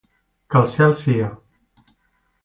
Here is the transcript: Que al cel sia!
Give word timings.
Que 0.53 0.57
al 0.61 0.69
cel 0.75 0.95
sia! 1.01 1.27